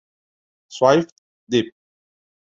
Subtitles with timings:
[0.67, 1.13] Swift,
[1.47, 1.67] Dep.